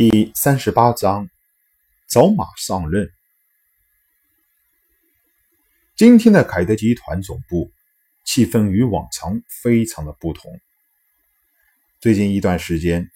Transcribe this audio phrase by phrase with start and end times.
[0.00, 1.28] 第三十八章，
[2.08, 3.12] 走马上任。
[5.94, 7.70] 今天的凯德集团总部
[8.24, 10.58] 气氛与往常非常的不同。
[12.00, 13.10] 最近一段时间，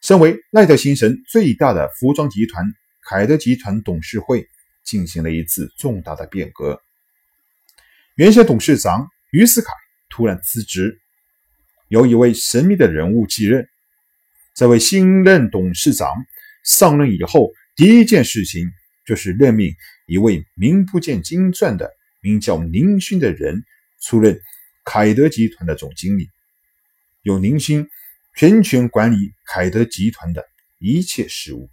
[0.00, 2.64] 身为赖特星神最大的服装集团
[3.02, 4.48] 凯德集团董事会
[4.82, 6.80] 进行了一次重大的变革。
[8.14, 9.74] 原先董事长于斯凯
[10.08, 11.02] 突然辞职，
[11.88, 13.68] 由一位神秘的人物继任。
[14.52, 16.12] 这位新任董事长
[16.64, 18.68] 上任以后，第一件事情
[19.06, 19.74] 就是任命
[20.06, 23.62] 一位名不见经传的名叫宁勋的人
[24.00, 24.40] 出任
[24.84, 26.28] 凯德集团的总经理，
[27.22, 27.88] 由宁勋
[28.34, 30.44] 全权管理凯德集团的
[30.78, 31.70] 一切事务。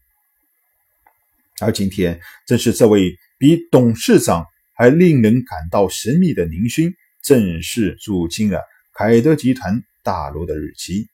[1.60, 6.94] 而今天，正是这位比董事长还令人感到神秘的宁勋
[7.24, 8.62] 正式入侵了
[8.94, 11.08] 凯德集团大楼的日期。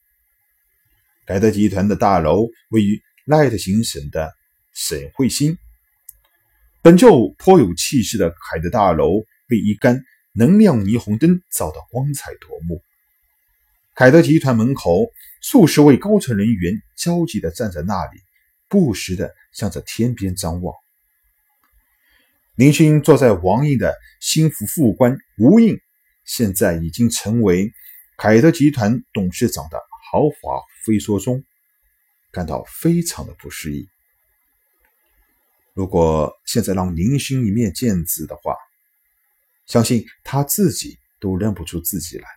[1.25, 4.33] 凯德集团的大楼位于赖特行省的
[4.73, 5.57] 省会心。
[6.81, 12.81] 本就颇有气势的凯德大楼被一杆能量霓虹灯照得光彩夺目。
[13.95, 18.19] 凯德集团门口，数十位高层人员焦急地站在那里，
[18.67, 20.75] 不时地向着天边张望。
[22.55, 25.79] 林勋坐在王印的心腹副官吴印，
[26.25, 27.71] 现在已经成为
[28.17, 29.79] 凯德集团董事长的。
[30.11, 31.43] 豪华飞梭中，
[32.33, 33.87] 感到非常的不适应。
[35.73, 38.55] 如果现在让林勋一面见字的话，
[39.65, 42.27] 相信他自己都认不出自己来。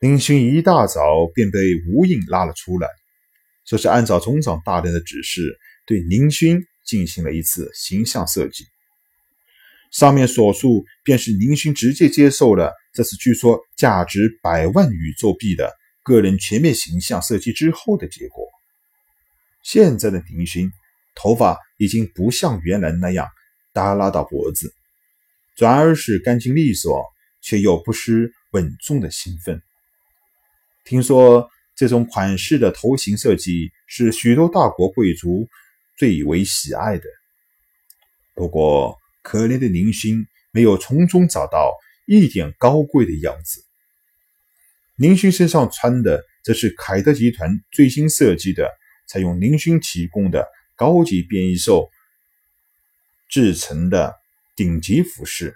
[0.00, 2.88] 林勋一大早便被吴影拉了出来，
[3.64, 8.64] 说是按照总长大人的指示，对林勋进行了一次形象设计。
[9.90, 15.74] 上面所述便是林勋直接接受了这次据说价值百万宇宙币的。
[16.06, 18.46] 个人全面形象设计之后的结果。
[19.64, 20.70] 现在的林勋
[21.16, 23.28] 头发已经不像原来那样
[23.72, 24.72] 耷拉到脖子，
[25.56, 27.04] 转而是干净利索，
[27.42, 29.60] 却又不失稳重的兴奋。
[30.84, 35.48] 听说这种款式的头型设计是许多大国贵族
[35.98, 37.04] 最为喜爱的。
[38.32, 41.72] 不过，可怜的林勋没有从中找到
[42.06, 43.65] 一点高贵的样子。
[44.96, 48.70] 林勋身上穿的则是凯德集团最新设计的、
[49.06, 51.90] 采用林勋提供的高级变异兽
[53.28, 54.14] 制成的
[54.56, 55.54] 顶级服饰。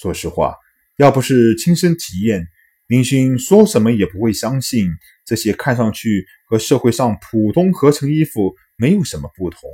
[0.00, 0.54] 说实话，
[0.96, 2.46] 要不是亲身体验，
[2.86, 4.88] 林勋说什么也不会相信
[5.24, 9.68] 这些看上去和社会上普通合成衣服没有什么不同，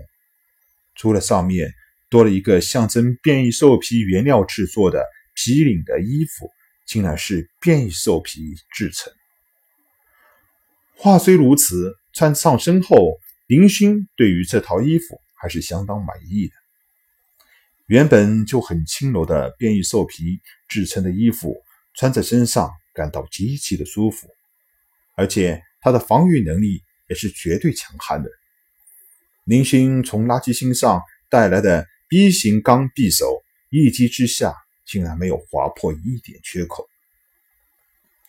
[0.94, 1.74] 除了上面
[2.08, 5.04] 多了一个象征变异兽皮原料制作的
[5.34, 6.50] 皮领的衣服。
[6.88, 9.12] 竟然是变异兽皮制成。
[10.96, 16.54] 话虽如此，穿上身后，林勋对于这套衣服还是相当满意的。
[17.86, 21.62] 原本就很轻柔的变异兽皮制成的衣服，
[21.94, 24.28] 穿在身上感到极其的舒服，
[25.14, 28.30] 而且它的防御能力也是绝对强悍的。
[29.44, 34.54] 林勋从垃圾星上带来的 B 型钢匕首，一击之下。
[34.88, 36.88] 竟然没有划破一点缺口。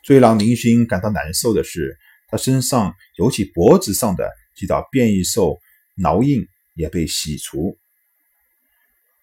[0.04, 1.98] 最让林勋感到难受的是，
[2.28, 5.58] 他身上尤其脖子上的几道变异兽
[5.96, 7.78] 挠印也被洗除。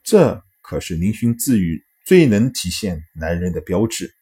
[0.03, 4.15] 这可是林勋自愈最能体现男人的标志。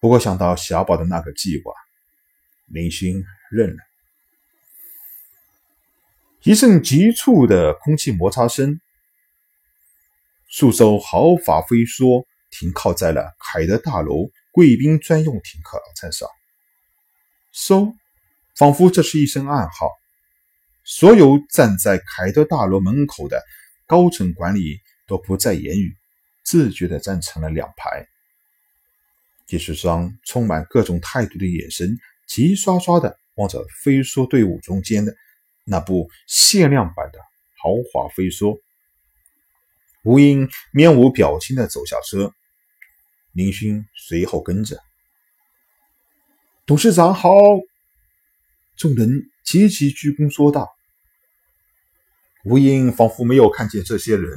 [0.00, 1.72] 不过想到小宝的那个计划，
[2.66, 3.82] 林勋认了。
[6.44, 8.80] 一阵急促的空气摩擦声。
[10.52, 16.28] 数艘豪华飞梭停靠在了凯德大楼贵宾专用停靠站上，
[17.54, 17.94] 嗖，
[18.54, 19.90] 仿佛这是一声暗号。
[20.84, 23.42] 所有站在凯德大楼门口的
[23.86, 25.96] 高层管理都不再言语，
[26.44, 28.06] 自觉地站成了两排。
[29.46, 31.96] 几十双充满各种态度的眼神，
[32.28, 35.14] 齐刷刷地望着飞梭队伍中间的
[35.64, 37.18] 那部限量版的
[37.56, 38.60] 豪华飞梭。
[40.04, 42.34] 吴英面无表情地走下车，
[43.30, 44.80] 林勋随后跟着。
[46.66, 47.30] 董事长好，
[48.76, 50.68] 众人齐齐鞠躬说道。
[52.44, 54.28] 吴英仿佛没有看见这些人，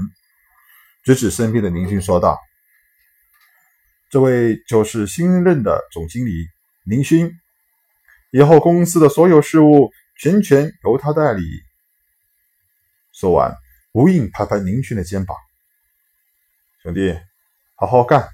[1.03, 2.39] 指指身边的林勋说道
[4.11, 6.31] ：“这位就是新任的总经理
[6.83, 7.31] 林勋，
[8.31, 11.41] 以后公司的所有事务全权由他代理。”
[13.11, 13.55] 说完，
[13.93, 15.35] 吴英拍拍林勋的肩膀。
[16.85, 17.19] 兄弟，
[17.73, 18.29] 好好干！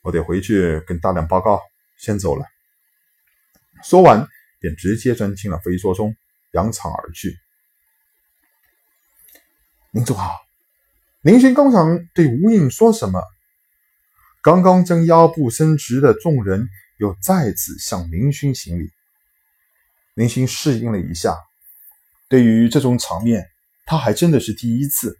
[0.00, 1.60] 我得回去跟大亮报告，
[1.98, 2.46] 先走了。
[3.84, 4.26] 说完，
[4.60, 6.16] 便直接钻进了飞梭中，
[6.52, 7.38] 扬长而去。
[9.90, 10.40] 林总好，
[11.20, 13.22] 林勋刚想对吴影说什么，
[14.42, 16.66] 刚刚将腰部伸直的众人
[16.96, 18.90] 又再次向林勋行礼。
[20.14, 21.36] 林勋适应了一下，
[22.26, 23.50] 对于这种场面，
[23.84, 25.18] 他还真的是第一次，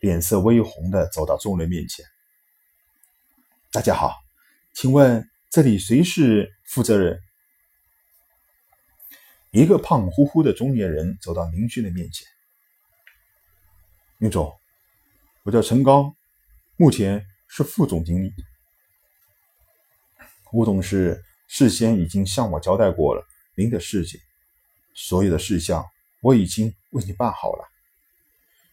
[0.00, 2.04] 脸色微红的走到众人面前。
[3.72, 4.14] 大家好，
[4.72, 7.20] 请问这里谁是负责人？
[9.50, 12.28] 一个胖乎乎的中年人走到林勋的面前。
[14.18, 14.52] 宁总，
[15.42, 16.14] 我叫陈刚，
[16.76, 18.32] 目前是副总经理。
[20.52, 24.20] 吴董事事先已经向我交代过了您的事情，
[24.94, 25.84] 所有的事项
[26.22, 27.68] 我已经为你办好了。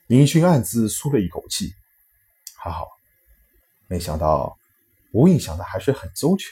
[0.07, 1.73] 林勋暗自舒了一口气，
[2.57, 2.85] 还好，
[3.87, 4.55] 没想到
[5.11, 6.51] 吴印想的还是很周全。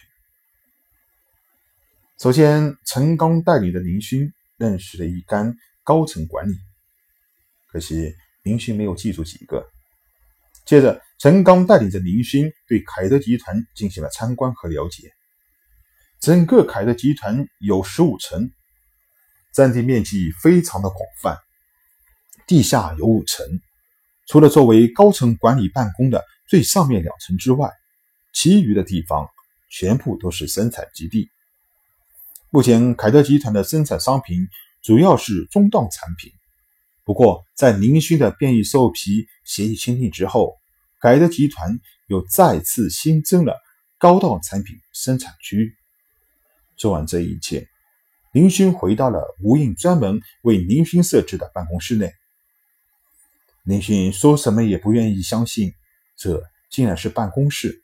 [2.17, 6.55] 首先，陈刚带领的林勋认识了一干高层管理，
[7.67, 9.69] 可惜林勋没有记住几个。
[10.65, 15.11] 接着，陈刚带领着林勋对凯德集团进行了参观和了解。
[16.19, 18.49] 整个凯德集团有十五层，
[19.53, 21.37] 占地面积非常的广泛，
[22.47, 23.45] 地下有五层。
[24.25, 27.69] 除了作为高层管理办公的最上面两层之外，
[28.33, 29.27] 其余的地方
[29.69, 31.29] 全部都是生产基地。
[32.49, 34.47] 目前，凯德集团的生产商品
[34.81, 36.31] 主要是中档产品。
[37.03, 40.55] 不过，在林勋的变异兽皮协议签订之后，
[41.01, 43.59] 凯德集团又再次新增了
[43.97, 45.75] 高档产品生产区。
[46.77, 47.67] 做完这一切，
[48.31, 52.11] 林勋回到了吴印专门为林勋设置的办公室内。
[53.63, 55.73] 林勋说什么也不愿意相信，
[56.15, 57.83] 这竟然是办公室、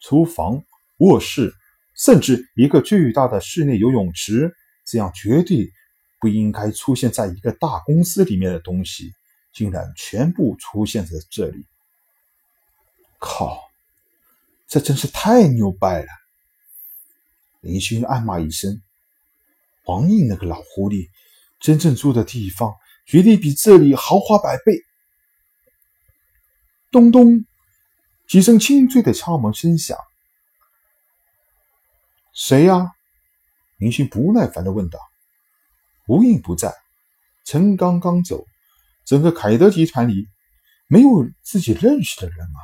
[0.00, 0.62] 厨房、
[0.98, 1.54] 卧室。
[1.96, 4.56] 甚至一个巨大的室内游泳池，
[4.86, 5.70] 这样绝对
[6.18, 9.12] 不应该出现在一个大公司里面的东西，
[9.52, 11.66] 竟然全部出现在这里。
[13.18, 13.60] 靠，
[14.66, 16.08] 这真是太牛掰了！
[17.60, 18.80] 林勋暗骂一声
[19.84, 21.10] ：“王印那个老狐狸，
[21.58, 22.74] 真正住的地方
[23.04, 24.72] 绝对比这里豪华百倍。”
[26.90, 27.44] 咚咚，
[28.26, 29.96] 几声清脆的敲门声响。
[32.34, 32.90] 谁呀？
[33.76, 34.98] 林星不耐烦的问道。
[36.08, 36.74] 无影不在，
[37.44, 38.44] 陈刚刚走，
[39.04, 40.26] 整个凯德集团里
[40.88, 42.58] 没有自己认识的人啊。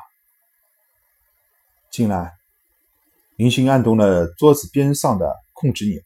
[1.92, 2.34] 进来，
[3.36, 6.02] 林星按动了桌子边上的控制钮，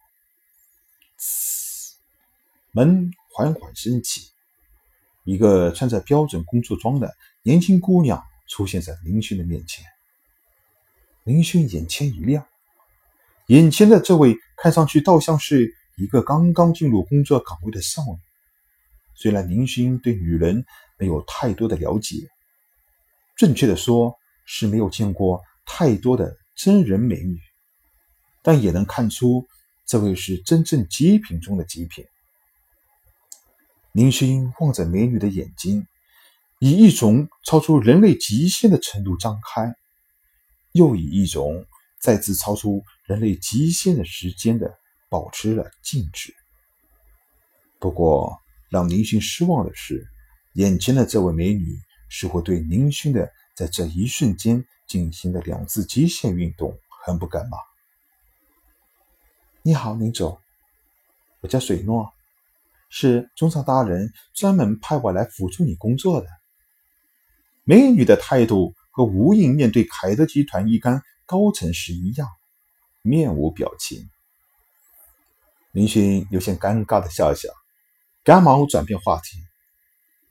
[2.72, 4.30] 门缓缓升起，
[5.24, 9.84] 一个穿着标准工作装的年轻姑娘出现在林勋的面前。
[11.24, 12.46] 林勋眼前一亮。
[13.48, 18.18] 眼前的这位看上去倒像是一个刚刚进入工作岗位的少女。
[19.14, 20.64] 虽然林勋对女人
[20.98, 22.16] 没有太多的了解，
[23.36, 24.14] 准确的说
[24.46, 27.38] 是没有见过太多的真人美女，
[28.40, 29.46] 但也能看出
[29.84, 32.04] 这位是真正极品中的极品。
[33.92, 35.86] 林勋望着美女的眼睛，
[36.58, 39.74] 以一种超出人类极限的程度张开，
[40.72, 41.66] 又以一种。
[42.02, 44.74] 再次超出人类极限的时间的
[45.10, 46.34] 保持了静止。
[47.78, 50.08] 不过，让林勋失望的是，
[50.54, 51.78] 眼前的这位美女
[52.08, 57.58] 似乎对林勋的在这一瞬间进行的两次极限运动很不感冒。
[59.60, 60.40] 你好，林总，
[61.40, 62.10] 我叫水诺，
[62.90, 66.26] 是中上大人专门派我来辅助你工作的。
[67.64, 71.00] 美女的态度和吴影面对凯德集团一干。
[71.26, 72.28] 高层时一样，
[73.02, 74.10] 面无表情。
[75.70, 77.48] 林勋有些尴尬的笑笑，
[78.24, 79.38] 赶忙转变话题：“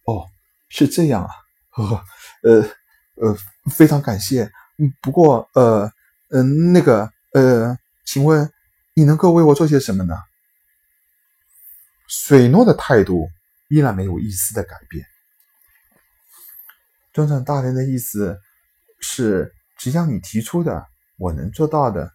[0.03, 0.27] 哦，
[0.67, 1.29] 是这样啊，
[1.69, 2.03] 呵呵，
[2.43, 2.69] 呃，
[3.15, 3.37] 呃，
[3.71, 4.51] 非常感谢。
[5.01, 5.89] 不过，呃，
[6.31, 8.51] 嗯，那个，呃，请问
[8.93, 10.13] 你能够为我做些什么呢？”
[12.09, 13.29] 水诺的态度
[13.69, 15.05] 依然没有一丝的改变。
[17.13, 18.37] 尊长大人的意思
[18.99, 19.55] 是。
[19.81, 20.85] 只要你提出的，
[21.15, 22.11] 我能做到的，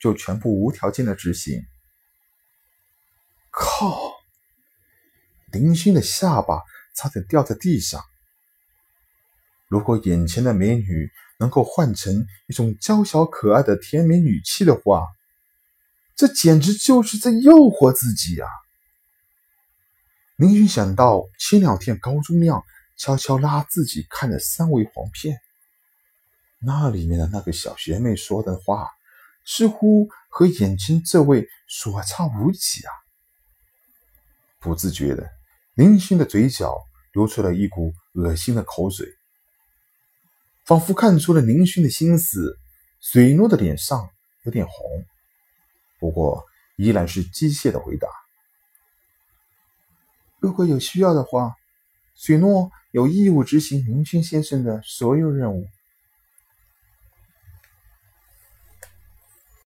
[0.00, 1.62] 就全部无条件的执行。
[3.50, 4.14] 靠！
[5.52, 6.62] 林星的下巴
[6.96, 8.02] 差点掉在地上。
[9.68, 15.06] 如果眼前的美女能够换成一种娇小可爱的甜美女气的话，
[16.16, 18.46] 这简直就是在诱惑自己呀！
[20.42, 22.64] 林勋想到前两天高中亮
[22.96, 25.38] 悄悄拉自己看的三维黄片，
[26.58, 28.90] 那里面的那个小学妹说的话，
[29.44, 32.90] 似乎和眼前这位所差无几啊。
[34.58, 35.30] 不自觉的，
[35.74, 36.76] 林勋的嘴角
[37.12, 39.06] 流出了一股恶心的口水，
[40.64, 42.58] 仿佛看出了林勋的心思。
[43.00, 44.10] 水诺的脸上
[44.42, 45.04] 有点红，
[46.00, 46.44] 不过
[46.76, 48.08] 依然是机械的回答。
[50.42, 51.54] 如果有需要的话
[52.16, 55.68] 许诺有义务执行明确先生的所有任务。